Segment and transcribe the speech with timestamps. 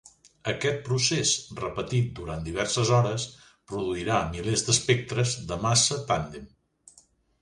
[0.51, 3.27] Aquest procés, repetit durant diverses hores,
[3.73, 6.49] produirà milers d'espectres de massa tàndem.